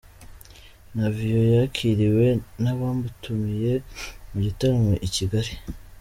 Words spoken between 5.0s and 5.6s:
i Kigali.